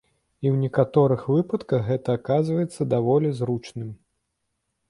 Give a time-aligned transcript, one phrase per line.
[0.43, 3.93] І ў некаторых выпадках гэта аказваецца даволі зручным.